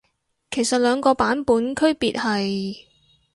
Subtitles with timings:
[0.49, 2.85] 其實兩個版本區別係？